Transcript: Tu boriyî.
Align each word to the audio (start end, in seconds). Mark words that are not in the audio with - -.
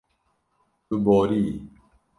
Tu 0.85 0.95
boriyî. 1.05 1.53